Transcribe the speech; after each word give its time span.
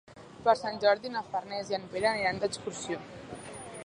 Per 0.45 0.53
Sant 0.59 0.79
Jordi 0.83 1.11
na 1.15 1.21
Farners 1.33 1.69
i 1.73 1.77
en 1.79 1.85
Pere 1.91 2.09
aniran 2.13 2.41
d'excursió. 2.45 2.99